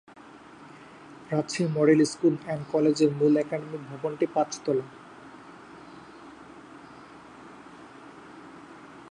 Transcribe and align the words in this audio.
Rajshahi 1.31 1.65
model 1.77 1.99
school 2.05 2.35
and 2.39 2.63
college 2.73 2.97
এর 3.01 3.11
মূল 3.19 3.33
academic 3.37 3.81
ভবনটি 3.91 4.25
পাঁচ 4.35 4.51
তলা। 4.63 4.85